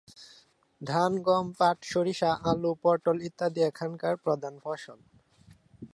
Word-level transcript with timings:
ধান, 0.81 1.11
গম, 1.21 1.45
পাট, 1.59 1.77
সরিষা, 1.83 2.31
আলু, 2.43 2.71
পটল 2.83 3.17
ইত্যাদি 3.21 3.59
এখানকার 3.61 4.13
প্রধান 4.17 4.53
ফসল। 4.63 4.99